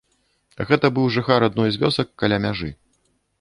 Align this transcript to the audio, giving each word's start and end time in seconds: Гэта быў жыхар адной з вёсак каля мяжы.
Гэта 0.69 0.89
быў 0.95 1.05
жыхар 1.17 1.45
адной 1.49 1.69
з 1.75 1.81
вёсак 1.85 2.09
каля 2.23 2.41
мяжы. 2.49 2.73